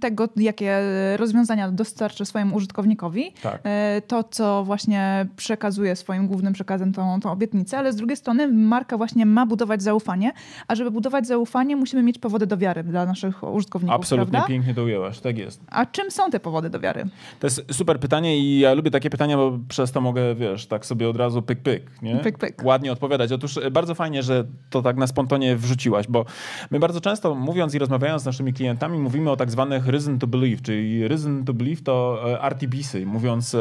tego, 0.00 0.28
jakie 0.36 0.78
rozwiązania 1.16 1.70
dostarczy 1.70 2.24
swojemu 2.24 2.56
użytkownikowi. 2.56 3.32
Tak. 3.42 3.62
To, 4.06 4.24
co 4.24 4.64
właśnie 4.64 5.26
przekazuje 5.36 5.96
swoim 5.96 6.26
głównym 6.26 6.52
przekazem 6.52 6.92
tą, 6.92 7.20
tą 7.20 7.30
obietnicę, 7.30 7.78
ale 7.78 7.92
z 7.92 7.96
drugiej 7.96 8.16
strony 8.16 8.48
marka 8.48 8.96
właśnie 8.96 9.26
ma 9.26 9.46
budować 9.46 9.82
zaufanie, 9.82 10.32
a 10.68 10.74
żeby 10.74 10.90
budować 10.90 11.26
zaufanie, 11.26 11.76
musimy 11.76 12.02
mieć 12.02 12.18
powody 12.18 12.46
do 12.46 12.56
wiary 12.56 12.82
dla 12.82 13.06
naszych 13.06 13.42
użytkowników. 13.42 13.96
Absolutnie 13.96 14.30
prawda? 14.30 14.48
pięknie 14.48 14.74
to 14.74 14.82
ujęłaś, 14.82 15.20
tak 15.20 15.38
jest. 15.38 15.60
A 15.66 15.86
czym 15.86 16.10
są 16.10 16.30
te 16.30 16.40
powody 16.40 16.70
do 16.70 16.80
wiary? 16.80 17.04
To 17.40 17.46
jest 17.46 17.64
super 17.72 18.00
pytanie 18.00 18.38
i 18.38 18.58
ja 18.58 18.74
lubię 18.74 18.90
takie 18.90 19.10
pytania, 19.10 19.36
bo 19.36 19.58
przez 19.68 19.92
to 19.92 20.00
mogę, 20.00 20.34
wiesz, 20.34 20.66
tak 20.66 20.86
sobie 20.86 21.08
od 21.08 21.16
razu 21.16 21.42
pyk, 21.42 21.60
pyk. 21.60 22.02
Nie? 22.02 22.07
Nie? 22.14 22.20
Pyk, 22.20 22.38
pyk. 22.38 22.64
Ładnie 22.64 22.92
odpowiadać. 22.92 23.32
Otóż 23.32 23.56
e, 23.56 23.70
bardzo 23.70 23.94
fajnie, 23.94 24.22
że 24.22 24.44
to 24.70 24.82
tak 24.82 24.96
na 24.96 25.06
spontonie 25.06 25.56
wrzuciłaś, 25.56 26.06
bo 26.08 26.24
my 26.70 26.78
bardzo 26.78 27.00
często 27.00 27.34
mówiąc 27.34 27.74
i 27.74 27.78
rozmawiając 27.78 28.22
z 28.22 28.24
naszymi 28.24 28.52
klientami, 28.52 28.98
mówimy 28.98 29.30
o 29.30 29.36
tak 29.36 29.50
zwanych 29.50 29.86
reason 29.86 30.18
to 30.18 30.26
believe, 30.26 30.62
czyli 30.62 31.08
reason 31.08 31.44
to 31.44 31.54
believe 31.54 31.82
to 31.82 32.20
e, 32.30 32.42
RTBsy, 32.42 33.06
mówiąc 33.06 33.54
e, 33.54 33.58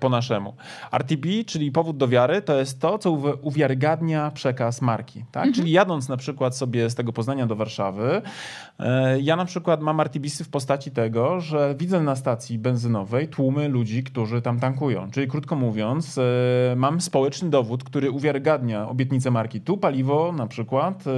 po 0.00 0.08
naszemu. 0.08 0.54
RTB, 0.92 1.26
czyli 1.46 1.72
powód 1.72 1.96
do 1.96 2.08
wiary, 2.08 2.42
to 2.42 2.58
jest 2.58 2.80
to, 2.80 2.98
co 2.98 3.10
uwiarygadnia 3.42 4.30
przekaz 4.30 4.82
marki. 4.82 5.24
Tak? 5.32 5.46
Mhm. 5.46 5.54
Czyli 5.54 5.72
jadąc 5.72 6.08
na 6.08 6.16
przykład 6.16 6.56
sobie 6.56 6.90
z 6.90 6.94
tego 6.94 7.12
Poznania 7.12 7.46
do 7.46 7.56
Warszawy, 7.56 8.22
ja 9.22 9.36
na 9.36 9.44
przykład 9.44 9.80
mam 9.80 10.00
RTBsy 10.00 10.44
w 10.44 10.48
postaci 10.48 10.90
tego, 10.90 11.40
że 11.40 11.74
widzę 11.78 12.00
na 12.00 12.16
stacji 12.16 12.58
benzynowej 12.58 13.28
tłumy 13.28 13.68
ludzi, 13.68 14.02
którzy 14.02 14.42
tam 14.42 14.60
tankują. 14.60 15.10
Czyli 15.10 15.28
krótko 15.28 15.56
mówiąc, 15.56 16.20
mam 16.76 17.00
społeczny 17.00 17.50
dowód, 17.50 17.83
który 17.84 18.10
uwiarygadnia 18.10 18.88
obietnicę 18.88 19.30
marki. 19.30 19.60
Tu 19.60 19.76
paliwo 19.78 20.32
na 20.32 20.46
przykład 20.46 21.04
e, 21.06 21.10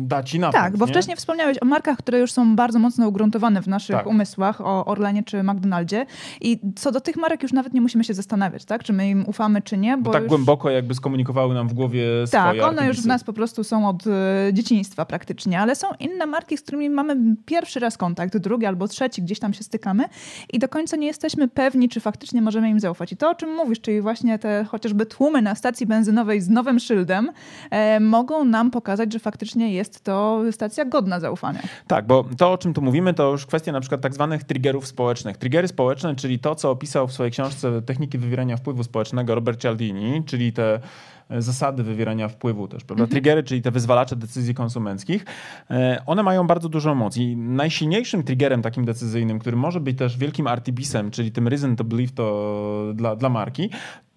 da 0.00 0.22
ci 0.22 0.38
napęd. 0.38 0.64
Tak, 0.64 0.76
bo 0.76 0.86
nie? 0.86 0.92
wcześniej 0.92 1.16
wspomniałeś 1.16 1.62
o 1.62 1.64
markach, 1.64 1.98
które 1.98 2.18
już 2.18 2.32
są 2.32 2.56
bardzo 2.56 2.78
mocno 2.78 3.08
ugruntowane 3.08 3.62
w 3.62 3.66
naszych 3.66 3.96
tak. 3.96 4.06
umysłach, 4.06 4.60
o 4.60 4.84
Orlenie 4.84 5.22
czy 5.22 5.42
McDonaldzie 5.42 6.06
i 6.40 6.60
co 6.76 6.92
do 6.92 7.00
tych 7.00 7.16
marek 7.16 7.42
już 7.42 7.52
nawet 7.52 7.74
nie 7.74 7.80
musimy 7.80 8.04
się 8.04 8.14
zastanawiać, 8.14 8.64
tak? 8.64 8.84
czy 8.84 8.92
my 8.92 9.08
im 9.08 9.24
ufamy, 9.26 9.62
czy 9.62 9.78
nie. 9.78 9.96
Bo, 9.96 10.02
bo 10.02 10.12
tak 10.12 10.22
już... 10.22 10.28
głęboko 10.28 10.70
jakby 10.70 10.94
skomunikowały 10.94 11.54
nam 11.54 11.68
w 11.68 11.74
głowie 11.74 12.26
swoje 12.26 12.60
Tak, 12.60 12.62
one 12.62 12.86
już 12.86 13.00
w 13.00 13.06
nas 13.06 13.24
po 13.24 13.32
prostu 13.32 13.64
są 13.64 13.88
od 13.88 14.06
e, 14.06 14.10
dzieciństwa 14.52 15.04
praktycznie, 15.04 15.60
ale 15.60 15.76
są 15.76 15.86
inne 16.00 16.26
marki, 16.26 16.56
z 16.56 16.62
którymi 16.62 16.90
mamy 16.90 17.36
pierwszy 17.46 17.80
raz 17.80 17.96
kontakt, 17.96 18.36
drugi 18.36 18.66
albo 18.66 18.88
trzeci, 18.88 19.22
gdzieś 19.22 19.38
tam 19.38 19.54
się 19.54 19.64
stykamy 19.64 20.04
i 20.52 20.58
do 20.58 20.68
końca 20.68 20.96
nie 20.96 21.06
jesteśmy 21.06 21.48
pewni, 21.48 21.88
czy 21.88 22.00
faktycznie 22.00 22.42
możemy 22.42 22.68
im 22.70 22.80
zaufać. 22.80 23.12
I 23.12 23.16
to, 23.16 23.30
o 23.30 23.34
czym 23.34 23.54
mówisz, 23.54 23.80
czyli 23.80 24.00
właśnie 24.00 24.38
te 24.38 24.64
chociażby 24.64 25.06
tłumy 25.06 25.42
na 25.42 25.54
stacji 25.66 25.86
benzynowej 25.86 26.40
z 26.40 26.48
nowym 26.48 26.78
szyldem, 26.78 27.30
e, 27.70 28.00
mogą 28.00 28.44
nam 28.44 28.70
pokazać, 28.70 29.12
że 29.12 29.18
faktycznie 29.18 29.72
jest 29.72 30.04
to 30.04 30.42
stacja 30.50 30.84
godna 30.84 31.20
zaufania. 31.20 31.62
Tak, 31.86 32.06
bo 32.06 32.24
to, 32.38 32.52
o 32.52 32.58
czym 32.58 32.74
tu 32.74 32.82
mówimy, 32.82 33.14
to 33.14 33.30
już 33.30 33.46
kwestia 33.46 33.72
na 33.72 33.80
przykład 33.80 34.00
tak 34.00 34.14
zwanych 34.14 34.44
triggerów 34.44 34.86
społecznych. 34.86 35.36
Triggery 35.36 35.68
społeczne, 35.68 36.16
czyli 36.16 36.38
to, 36.38 36.54
co 36.54 36.70
opisał 36.70 37.08
w 37.08 37.12
swojej 37.12 37.32
książce 37.32 37.82
Techniki 37.82 38.18
wywierania 38.18 38.56
wpływu 38.56 38.84
społecznego 38.84 39.34
Robert 39.34 39.60
Cialdini, 39.60 40.22
czyli 40.26 40.52
te 40.52 40.80
e, 41.30 41.42
zasady 41.42 41.82
wywierania 41.82 42.28
wpływu 42.28 42.68
też, 42.68 42.84
prawda? 42.84 43.04
Mhm. 43.04 43.10
Triggery, 43.10 43.42
czyli 43.42 43.62
te 43.62 43.70
wyzwalacze 43.70 44.16
decyzji 44.16 44.54
konsumenckich, 44.54 45.24
e, 45.70 46.02
one 46.06 46.22
mają 46.22 46.46
bardzo 46.46 46.68
dużą 46.68 46.94
moc 46.94 47.16
i 47.16 47.36
najsilniejszym 47.36 48.22
triggerem 48.22 48.62
takim 48.62 48.84
decyzyjnym, 48.84 49.38
który 49.38 49.56
może 49.56 49.80
być 49.80 49.98
też 49.98 50.18
wielkim 50.18 50.46
artibisem, 50.46 51.10
czyli 51.10 51.32
tym 51.32 51.48
reason 51.48 51.76
to 51.76 51.84
believe 51.84 52.12
to 52.12 52.92
dla, 52.94 53.16
dla 53.16 53.28
marki, 53.28 53.70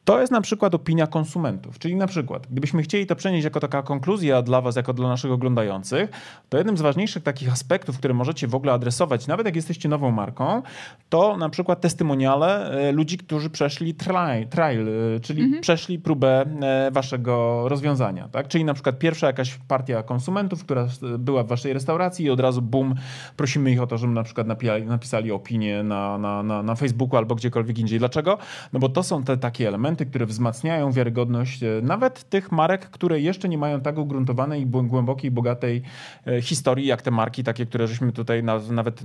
to 0.09 0.21
jest 0.21 0.31
na 0.31 0.41
przykład 0.41 0.75
opinia 0.75 1.07
konsumentów. 1.07 1.79
Czyli 1.79 1.95
na 1.95 2.07
przykład, 2.07 2.47
gdybyśmy 2.51 2.83
chcieli 2.83 3.05
to 3.05 3.15
przenieść 3.15 3.43
jako 3.43 3.59
taka 3.59 3.83
konkluzja 3.83 4.41
dla 4.41 4.61
Was, 4.61 4.75
jako 4.75 4.93
dla 4.93 5.09
naszych 5.09 5.31
oglądających, 5.31 6.09
to 6.49 6.57
jednym 6.57 6.77
z 6.77 6.81
ważniejszych 6.81 7.23
takich 7.23 7.51
aspektów, 7.51 7.97
które 7.97 8.13
możecie 8.13 8.47
w 8.47 8.55
ogóle 8.55 8.73
adresować, 8.73 9.27
nawet 9.27 9.45
jak 9.45 9.55
jesteście 9.55 9.89
nową 9.89 10.11
marką, 10.11 10.61
to 11.09 11.37
na 11.37 11.49
przykład 11.49 11.81
testymoniale 11.81 12.71
e, 12.71 12.91
ludzi, 12.91 13.17
którzy 13.17 13.49
przeszli 13.49 13.93
trial, 13.93 14.47
trial 14.49 14.87
e, 15.15 15.19
czyli 15.19 15.41
mhm. 15.43 15.61
przeszli 15.61 15.99
próbę 15.99 16.45
e, 16.61 16.91
Waszego 16.91 17.63
rozwiązania. 17.69 18.27
Tak? 18.27 18.47
Czyli 18.47 18.65
na 18.65 18.73
przykład 18.73 18.99
pierwsza 18.99 19.27
jakaś 19.27 19.59
partia 19.67 20.03
konsumentów, 20.03 20.63
która 20.63 20.87
była 21.19 21.43
w 21.43 21.47
Waszej 21.47 21.73
restauracji 21.73 22.25
i 22.25 22.29
od 22.29 22.39
razu 22.39 22.61
bum, 22.61 22.95
prosimy 23.37 23.71
ich 23.71 23.81
o 23.81 23.87
to, 23.87 23.97
żeby 23.97 24.13
na 24.13 24.23
przykład 24.23 24.47
napisali, 24.47 24.85
napisali 24.85 25.31
opinię 25.31 25.83
na, 25.83 26.17
na, 26.17 26.43
na, 26.43 26.63
na 26.63 26.75
Facebooku 26.75 27.17
albo 27.17 27.35
gdziekolwiek 27.35 27.79
indziej. 27.79 27.99
Dlaczego? 27.99 28.37
No 28.73 28.79
bo 28.79 28.89
to 28.89 29.03
są 29.03 29.23
te 29.23 29.37
takie 29.37 29.67
elementy, 29.67 29.99
elementy, 30.00 30.06
które 30.06 30.25
wzmacniają 30.25 30.91
wiarygodność 30.91 31.63
e, 31.63 31.82
nawet 31.84 32.29
tych 32.29 32.51
marek, 32.51 32.89
które 32.89 33.20
jeszcze 33.20 33.50
nie 33.50 33.58
mają 33.58 33.82
tak 33.82 33.98
ugruntowanej, 33.98 34.65
głębokiej, 34.65 35.32
bogatej 35.32 35.82
e, 36.27 36.41
historii, 36.41 36.88
jak 36.88 37.01
te 37.01 37.12
marki 37.12 37.44
takie, 37.44 37.65
które 37.65 37.88
żeśmy 37.88 38.12
tutaj 38.12 38.44
nawet 38.72 39.01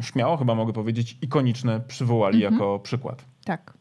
śmiało 0.00 0.36
chyba 0.36 0.54
mogę 0.54 0.72
powiedzieć 0.72 1.18
ikoniczne 1.22 1.80
przywołali 1.80 2.36
mhm. 2.36 2.54
jako 2.54 2.78
przykład. 2.78 3.24
Tak. 3.44 3.72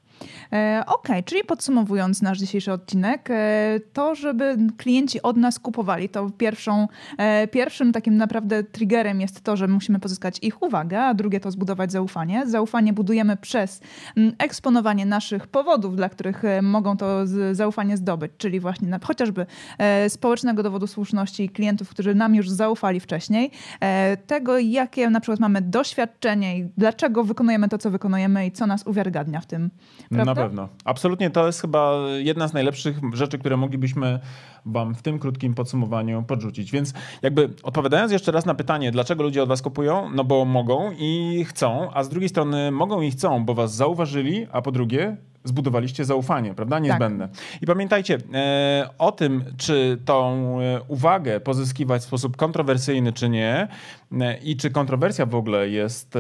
E, 0.53 0.83
ok, 0.87 1.07
czyli 1.25 1.43
podsumowując 1.43 2.21
nasz 2.21 2.39
dzisiejszy 2.39 2.71
odcinek, 2.71 3.29
e, 3.29 3.79
to, 3.93 4.15
żeby 4.15 4.57
klienci 4.77 5.21
od 5.21 5.37
nas 5.37 5.59
kupowali, 5.59 6.09
to 6.09 6.29
pierwszą, 6.29 6.87
e, 7.17 7.47
pierwszym 7.47 7.91
takim 7.91 8.17
naprawdę 8.17 8.63
triggerem 8.63 9.21
jest 9.21 9.41
to, 9.41 9.57
że 9.57 9.67
musimy 9.67 9.99
pozyskać 9.99 10.39
ich 10.41 10.61
uwagę, 10.61 11.03
a 11.03 11.13
drugie 11.13 11.39
to 11.39 11.51
zbudować 11.51 11.91
zaufanie. 11.91 12.47
Zaufanie 12.47 12.93
budujemy 12.93 13.37
przez 13.37 13.81
eksponowanie 14.37 15.05
naszych 15.05 15.47
powodów, 15.47 15.95
dla 15.95 16.09
których 16.09 16.43
mogą 16.61 16.97
to 16.97 17.19
zaufanie 17.51 17.97
zdobyć, 17.97 18.31
czyli 18.37 18.59
właśnie 18.59 18.87
na, 18.87 18.99
chociażby 19.03 19.45
społecznego 20.07 20.63
dowodu 20.63 20.87
słuszności 20.87 21.49
klientów, 21.49 21.89
którzy 21.89 22.15
nam 22.15 22.35
już 22.35 22.49
zaufali 22.49 22.99
wcześniej, 22.99 23.51
tego, 24.27 24.59
jakie 24.59 25.09
na 25.09 25.19
przykład 25.19 25.39
mamy 25.39 25.61
doświadczenie 25.61 26.59
i 26.59 26.69
dlaczego 26.77 27.23
wykonujemy 27.23 27.69
to, 27.69 27.77
co 27.77 27.91
wykonujemy 27.91 28.47
i 28.47 28.51
co 28.51 28.67
nas 28.67 28.87
uwiarygadnia 28.87 29.41
w 29.41 29.45
tym 29.45 29.69
Prawda? 30.13 30.41
Na 30.41 30.47
pewno. 30.47 30.69
Absolutnie 30.85 31.29
to 31.29 31.45
jest 31.45 31.61
chyba 31.61 31.93
jedna 32.17 32.47
z 32.47 32.53
najlepszych 32.53 32.99
rzeczy, 33.13 33.37
które 33.37 33.57
moglibyśmy 33.57 34.19
Wam 34.65 34.95
w 34.95 35.01
tym 35.01 35.19
krótkim 35.19 35.53
podsumowaniu 35.53 36.23
podrzucić. 36.23 36.71
Więc 36.71 36.93
jakby 37.21 37.49
odpowiadając 37.63 38.11
jeszcze 38.11 38.31
raz 38.31 38.45
na 38.45 38.55
pytanie, 38.55 38.91
dlaczego 38.91 39.23
ludzie 39.23 39.43
od 39.43 39.49
Was 39.49 39.61
kupują, 39.61 40.09
no 40.09 40.23
bo 40.23 40.45
mogą 40.45 40.91
i 40.97 41.45
chcą, 41.47 41.89
a 41.93 42.03
z 42.03 42.09
drugiej 42.09 42.29
strony 42.29 42.71
mogą 42.71 43.01
i 43.01 43.11
chcą, 43.11 43.45
bo 43.45 43.53
Was 43.53 43.75
zauważyli, 43.75 44.47
a 44.51 44.61
po 44.61 44.71
drugie 44.71 45.17
zbudowaliście 45.43 46.05
zaufanie, 46.05 46.53
prawda? 46.53 46.79
Niezbędne. 46.79 47.27
Tak. 47.27 47.61
I 47.61 47.65
pamiętajcie 47.65 48.17
e, 48.33 48.89
o 48.97 49.11
tym, 49.11 49.43
czy 49.57 49.97
tą 50.05 50.33
e, 50.61 50.81
uwagę 50.87 51.39
pozyskiwać 51.39 52.01
w 52.01 52.05
sposób 52.05 52.37
kontrowersyjny, 52.37 53.13
czy 53.13 53.29
nie, 53.29 53.67
e, 54.21 54.37
i 54.37 54.57
czy 54.57 54.69
kontrowersja 54.69 55.25
w 55.25 55.35
ogóle 55.35 55.69
jest 55.69 56.15
e, 56.15 56.19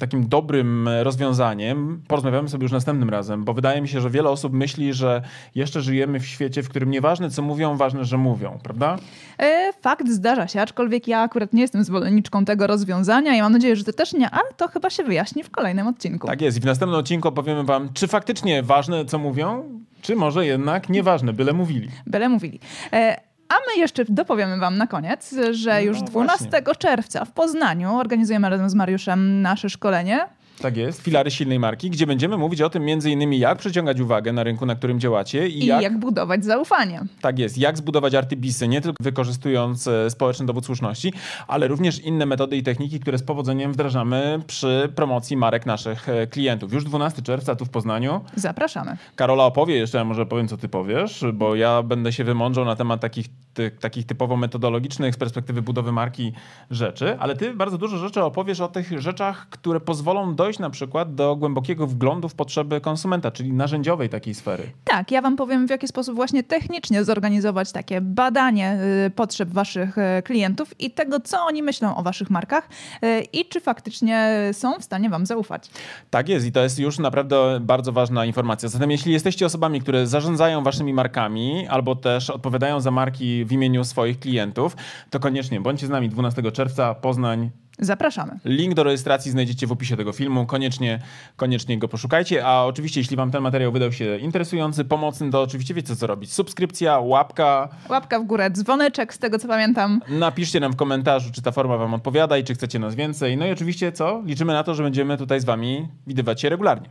takim 0.00 0.28
dobrym 0.28 0.88
rozwiązaniem, 1.02 2.02
porozmawiamy 2.08 2.48
sobie 2.48 2.62
już 2.62 2.72
następnym 2.72 3.10
razem, 3.10 3.44
bo 3.44 3.54
wydaje 3.54 3.80
mi 3.80 3.88
się, 3.88 4.00
że 4.00 4.10
wiele 4.10 4.30
osób 4.30 4.52
myśli, 4.52 4.92
że 4.92 5.22
jeszcze 5.54 5.80
żyjemy 5.80 6.20
w 6.20 6.26
świecie, 6.26 6.62
w 6.62 6.68
którym 6.68 6.90
nieważne 6.90 7.30
co 7.30 7.42
mówią, 7.42 7.76
ważne, 7.76 8.04
że 8.04 8.18
mówią, 8.18 8.58
prawda? 8.62 8.96
E, 9.38 9.72
fakt 9.72 10.08
zdarza 10.08 10.48
się, 10.48 10.60
aczkolwiek 10.60 11.08
ja 11.08 11.20
akurat 11.20 11.52
nie 11.52 11.62
jestem 11.62 11.84
zwolenniczką 11.84 12.44
tego 12.44 12.66
rozwiązania 12.66 13.36
i 13.36 13.42
mam 13.42 13.52
nadzieję, 13.52 13.76
że 13.76 13.84
ty 13.84 13.92
też 13.92 14.12
nie, 14.12 14.30
ale 14.30 14.52
to 14.56 14.68
chyba 14.68 14.90
się 14.90 15.04
wyjaśni 15.04 15.44
w 15.44 15.50
kolejnym 15.50 15.86
odcinku. 15.86 16.26
Tak 16.26 16.40
jest 16.40 16.56
i 16.56 16.60
w 16.60 16.64
następnym 16.64 17.00
odcinku 17.00 17.28
opowiemy 17.28 17.64
wam, 17.64 17.88
czy 17.94 18.08
faktycznie 18.08 18.37
faktycznie 18.38 18.62
ważne, 18.62 19.04
co 19.04 19.18
mówią, 19.18 19.80
czy 20.02 20.16
może 20.16 20.46
jednak 20.46 20.88
nieważne, 20.88 21.32
byle 21.32 21.52
mówili. 21.52 21.88
Byle 22.06 22.28
mówili. 22.28 22.60
E, 22.92 23.20
a 23.48 23.54
my 23.54 23.80
jeszcze 23.80 24.04
dopowiemy 24.04 24.58
Wam 24.58 24.78
na 24.78 24.86
koniec, 24.86 25.34
że 25.50 25.74
no 25.74 25.80
już 25.80 26.02
12 26.02 26.48
właśnie. 26.48 26.74
czerwca 26.74 27.24
w 27.24 27.32
Poznaniu 27.32 27.96
organizujemy 27.96 28.50
razem 28.50 28.70
z 28.70 28.74
Mariuszem 28.74 29.42
nasze 29.42 29.70
szkolenie 29.70 30.28
tak 30.58 30.76
jest, 30.76 31.02
filary 31.02 31.30
silnej 31.30 31.58
marki, 31.58 31.90
gdzie 31.90 32.06
będziemy 32.06 32.38
mówić 32.38 32.62
o 32.62 32.70
tym 32.70 32.84
między 32.84 33.10
innymi, 33.10 33.38
jak 33.38 33.58
przyciągać 33.58 34.00
uwagę 34.00 34.32
na 34.32 34.42
rynku, 34.42 34.66
na 34.66 34.74
którym 34.74 35.00
działacie 35.00 35.48
i, 35.48 35.62
I 35.62 35.66
jak, 35.66 35.82
jak, 35.82 35.98
budować 35.98 36.44
zaufanie. 36.44 37.00
Tak 37.20 37.38
jest, 37.38 37.58
jak 37.58 37.78
zbudować 37.78 38.14
artybisy, 38.14 38.68
nie 38.68 38.80
tylko 38.80 38.96
wykorzystując 39.02 39.86
e, 39.86 40.10
społeczny 40.10 40.46
dowód 40.46 40.66
słuszności, 40.66 41.12
ale 41.48 41.68
również 41.68 42.00
inne 42.00 42.26
metody 42.26 42.56
i 42.56 42.62
techniki, 42.62 43.00
które 43.00 43.18
z 43.18 43.22
powodzeniem 43.22 43.72
wdrażamy 43.72 44.40
przy 44.46 44.92
promocji 44.94 45.36
marek 45.36 45.66
naszych 45.66 46.08
e, 46.08 46.26
klientów. 46.26 46.72
Już 46.72 46.84
12 46.84 47.22
czerwca 47.22 47.56
tu 47.56 47.64
w 47.64 47.70
Poznaniu. 47.70 48.20
Zapraszamy. 48.36 48.96
Karola 49.16 49.44
opowie 49.44 49.76
jeszcze, 49.76 50.04
może 50.04 50.26
powiem, 50.26 50.48
co 50.48 50.56
ty 50.56 50.68
powiesz, 50.68 51.24
bo 51.34 51.54
ja 51.54 51.82
będę 51.82 52.12
się 52.12 52.24
wymądrzał 52.24 52.64
na 52.64 52.76
temat 52.76 53.00
takich, 53.00 53.26
ty, 53.58 53.70
takich 53.80 54.06
typowo 54.06 54.36
metodologicznych 54.36 55.14
z 55.14 55.18
perspektywy 55.18 55.62
budowy 55.62 55.92
marki 55.92 56.32
rzeczy, 56.70 57.16
ale 57.18 57.36
ty 57.36 57.54
bardzo 57.54 57.78
dużo 57.78 57.98
rzeczy 57.98 58.22
opowiesz 58.22 58.60
o 58.60 58.68
tych 58.68 59.00
rzeczach, 59.00 59.46
które 59.50 59.80
pozwolą 59.80 60.34
dojść 60.34 60.48
dojść 60.48 60.58
na 60.58 60.70
przykład 60.70 61.14
do 61.14 61.36
głębokiego 61.36 61.86
wglądu 61.86 62.28
w 62.28 62.34
potrzeby 62.34 62.80
konsumenta, 62.80 63.30
czyli 63.30 63.52
narzędziowej 63.52 64.08
takiej 64.08 64.34
sfery. 64.34 64.70
Tak, 64.84 65.10
ja 65.10 65.22
wam 65.22 65.36
powiem 65.36 65.66
w 65.66 65.70
jaki 65.70 65.88
sposób 65.88 66.16
właśnie 66.16 66.42
technicznie 66.42 67.04
zorganizować 67.04 67.72
takie 67.72 68.00
badanie 68.00 68.78
y, 69.06 69.10
potrzeb 69.10 69.48
waszych 69.48 69.98
y, 69.98 70.22
klientów 70.22 70.80
i 70.80 70.90
tego, 70.90 71.20
co 71.20 71.38
oni 71.40 71.62
myślą 71.62 71.96
o 71.96 72.02
waszych 72.02 72.30
markach 72.30 72.68
y, 73.04 73.20
i 73.32 73.44
czy 73.48 73.60
faktycznie 73.60 74.34
są 74.52 74.78
w 74.80 74.84
stanie 74.84 75.10
wam 75.10 75.26
zaufać. 75.26 75.70
Tak 76.10 76.28
jest 76.28 76.46
i 76.46 76.52
to 76.52 76.62
jest 76.62 76.78
już 76.78 76.98
naprawdę 76.98 77.58
bardzo 77.60 77.92
ważna 77.92 78.24
informacja. 78.24 78.68
Zatem 78.68 78.90
jeśli 78.90 79.12
jesteście 79.12 79.46
osobami, 79.46 79.80
które 79.80 80.06
zarządzają 80.06 80.62
waszymi 80.62 80.92
markami 80.92 81.68
albo 81.68 81.96
też 81.96 82.30
odpowiadają 82.30 82.80
za 82.80 82.90
marki 82.90 83.44
w 83.48 83.52
imieniu 83.52 83.84
swoich 83.84 84.20
klientów, 84.20 84.76
to 85.10 85.20
koniecznie 85.20 85.60
bądźcie 85.60 85.86
z 85.86 85.90
nami 85.90 86.08
12 86.08 86.52
czerwca 86.52 86.94
Poznań 86.94 87.50
Zapraszamy. 87.80 88.38
Link 88.44 88.74
do 88.74 88.82
rejestracji 88.82 89.30
znajdziecie 89.30 89.66
w 89.66 89.72
opisie 89.72 89.96
tego 89.96 90.12
filmu. 90.12 90.46
Koniecznie, 90.46 90.98
koniecznie 91.36 91.78
go 91.78 91.88
poszukajcie. 91.88 92.46
A 92.46 92.64
oczywiście, 92.64 93.00
jeśli 93.00 93.16
Wam 93.16 93.30
ten 93.30 93.42
materiał 93.42 93.72
wydał 93.72 93.92
się 93.92 94.16
interesujący, 94.16 94.84
pomocny, 94.84 95.30
to 95.30 95.42
oczywiście 95.42 95.74
wiecie, 95.74 95.96
co 95.96 96.06
robić. 96.06 96.32
Subskrypcja, 96.32 96.98
łapka. 96.98 97.68
Łapka 97.88 98.20
w 98.20 98.24
górę, 98.24 98.50
dzwoneczek, 98.50 99.14
z 99.14 99.18
tego 99.18 99.38
co 99.38 99.48
pamiętam. 99.48 100.00
Napiszcie 100.08 100.60
nam 100.60 100.72
w 100.72 100.76
komentarzu, 100.76 101.32
czy 101.32 101.42
ta 101.42 101.52
forma 101.52 101.76
Wam 101.76 101.94
odpowiada 101.94 102.38
i 102.38 102.44
czy 102.44 102.54
chcecie 102.54 102.78
nas 102.78 102.94
więcej. 102.94 103.36
No 103.36 103.46
i 103.46 103.52
oczywiście, 103.52 103.92
co? 103.92 104.22
Liczymy 104.26 104.52
na 104.52 104.64
to, 104.64 104.74
że 104.74 104.82
będziemy 104.82 105.16
tutaj 105.16 105.40
z 105.40 105.44
Wami 105.44 105.88
widywać 106.06 106.40
się 106.40 106.48
regularnie. 106.48 106.88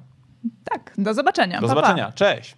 Tak, 0.72 0.94
do 0.98 1.14
zobaczenia. 1.14 1.62
Do 1.62 1.68
pa, 1.68 1.76
zobaczenia. 1.76 2.06
Pa. 2.06 2.12
Cześć. 2.12 2.58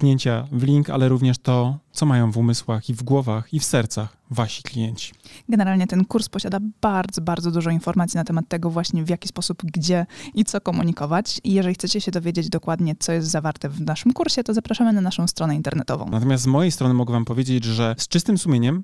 kliknięcia 0.01 0.47
w 0.51 0.63
link, 0.63 0.89
ale 0.89 1.09
również 1.09 1.37
to, 1.37 1.77
co 1.91 2.05
mają 2.05 2.31
w 2.31 2.37
umysłach 2.37 2.89
i 2.89 2.93
w 2.93 3.03
głowach 3.03 3.53
i 3.53 3.59
w 3.59 3.63
sercach 3.63 4.17
wasi 4.31 4.63
klienci. 4.63 5.13
Generalnie 5.49 5.87
ten 5.87 6.05
kurs 6.05 6.29
posiada 6.29 6.59
bardzo, 6.81 7.21
bardzo 7.21 7.51
dużo 7.51 7.69
informacji 7.69 8.17
na 8.17 8.23
temat 8.23 8.47
tego 8.47 8.69
właśnie 8.69 9.03
w 9.03 9.09
jaki 9.09 9.27
sposób, 9.27 9.63
gdzie 9.63 10.05
i 10.33 10.45
co 10.45 10.61
komunikować. 10.61 11.41
I 11.43 11.53
jeżeli 11.53 11.75
chcecie 11.75 12.01
się 12.01 12.11
dowiedzieć 12.11 12.49
dokładnie, 12.49 12.95
co 12.99 13.11
jest 13.11 13.27
zawarte 13.27 13.69
w 13.69 13.81
naszym 13.81 14.13
kursie, 14.13 14.43
to 14.43 14.53
zapraszamy 14.53 14.93
na 14.93 15.01
naszą 15.01 15.27
stronę 15.27 15.55
internetową. 15.55 16.09
Natomiast 16.11 16.43
z 16.43 16.47
mojej 16.47 16.71
strony 16.71 16.93
mogę 16.93 17.13
wam 17.13 17.25
powiedzieć, 17.25 17.63
że 17.63 17.95
z 17.97 18.07
czystym 18.07 18.37
sumieniem 18.37 18.83